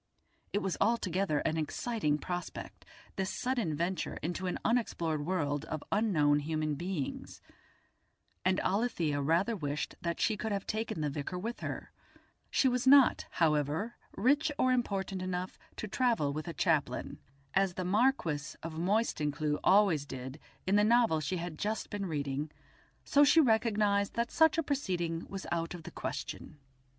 It 0.51 0.63
was 0.63 0.77
altogether 0.81 1.41
an 1.41 1.57
exciting 1.57 2.17
prospect, 2.17 2.85
this 3.17 3.29
sudden 3.29 3.75
venture 3.75 4.15
into 4.23 4.47
an 4.47 4.57
unexplored 4.65 5.27
world 5.27 5.63
of 5.65 5.83
unknown 5.91 6.39
human 6.39 6.73
beings, 6.73 7.39
and 8.43 8.59
Alethia 8.63 9.21
rather 9.21 9.55
wished 9.55 9.93
that 10.01 10.19
she 10.19 10.35
could 10.37 10.51
have 10.51 10.65
taken 10.65 11.01
the 11.01 11.11
vicar 11.11 11.37
with 11.37 11.59
her; 11.59 11.91
she 12.49 12.67
was 12.67 12.87
not, 12.87 13.27
however, 13.29 13.95
rich 14.17 14.51
or 14.57 14.71
important 14.71 15.21
enough 15.21 15.59
to 15.75 15.87
travel 15.87 16.33
with 16.33 16.47
a 16.47 16.53
chaplain, 16.55 17.19
as 17.53 17.75
the 17.75 17.85
Marquis 17.85 18.55
of 18.63 18.73
Moystoncleugh 18.79 19.59
always 19.63 20.07
did 20.07 20.39
in 20.65 20.77
the 20.77 20.83
novel 20.83 21.19
she 21.19 21.37
had 21.37 21.59
just 21.59 21.91
been 21.91 22.07
reading, 22.07 22.49
so 23.05 23.23
she 23.23 23.39
recognised 23.39 24.15
that 24.15 24.31
such 24.31 24.57
a 24.57 24.63
proceeding 24.63 25.27
was 25.29 25.45
out 25.51 25.75
of 25.75 25.83
the 25.83 25.91
question. 25.91 26.57